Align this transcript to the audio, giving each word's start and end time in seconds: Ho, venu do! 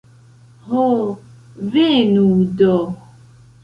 Ho, 0.71 0.85
venu 1.77 2.27
do! 2.61 2.77